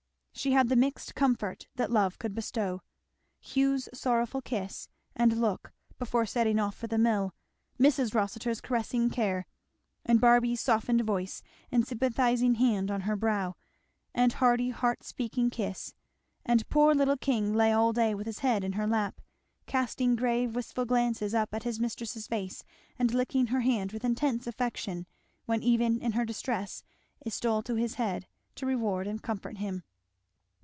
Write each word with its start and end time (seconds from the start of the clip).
She 0.33 0.53
had 0.53 0.69
the 0.69 0.75
mixed 0.75 1.13
comfort 1.13 1.67
that 1.75 1.91
love 1.91 2.17
could 2.17 2.33
bestow; 2.33 2.81
Hugh's 3.41 3.87
sorrowful 3.93 4.41
kiss 4.41 4.89
and 5.15 5.39
look 5.39 5.71
before 5.99 6.25
setting 6.25 6.57
off 6.57 6.73
for 6.75 6.87
the 6.87 6.97
mill, 6.97 7.35
Mrs. 7.79 8.15
Rossitur's 8.15 8.59
caressing 8.59 9.11
care, 9.11 9.45
and 10.03 10.19
Barby's 10.19 10.59
softened 10.59 11.01
voice, 11.01 11.43
and 11.71 11.85
sympathizing 11.85 12.55
hand 12.55 12.89
on 12.89 13.01
her 13.01 13.15
brow, 13.15 13.55
and 14.15 14.33
hearty 14.33 14.71
heart 14.71 15.03
speaking 15.03 15.51
kiss, 15.51 15.93
and 16.43 16.67
poor 16.69 16.95
little 16.95 17.17
King 17.17 17.53
lay 17.53 17.71
all 17.71 17.93
day 17.93 18.15
with 18.15 18.25
his 18.25 18.39
head 18.39 18.63
in 18.63 18.71
her 18.71 18.87
lap, 18.87 19.21
casting 19.67 20.15
grave 20.15 20.55
wistful 20.55 20.85
glances 20.85 21.35
up 21.35 21.53
at 21.53 21.63
his 21.63 21.79
mistress's 21.79 22.25
face 22.25 22.63
and 22.97 23.13
licking 23.13 23.47
her 23.47 23.61
hand 23.61 23.91
with 23.91 24.03
intense 24.03 24.47
affection 24.47 25.05
when 25.45 25.61
even 25.61 26.01
in 26.01 26.13
her 26.13 26.25
distress 26.25 26.83
it 27.19 27.31
stole 27.33 27.61
to 27.61 27.75
his 27.75 27.95
head 27.95 28.25
to 28.55 28.65
reward 28.65 29.05
and 29.05 29.21
comfort 29.21 29.57
him. 29.59 29.83